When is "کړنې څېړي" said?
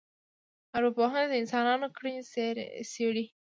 1.97-3.25